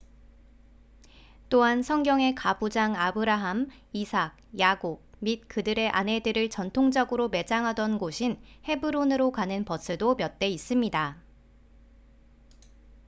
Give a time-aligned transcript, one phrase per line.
[1.49, 10.15] 또한 성경의 가부장 아브라함 이삭 야곱 및 그들의 아내들을 전통적으로 매장하던 곳인 헤브론으로 가는 버스도
[10.15, 11.21] 몇 대 있습니다